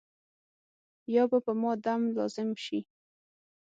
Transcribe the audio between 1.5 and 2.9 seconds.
ما دم لازم شي.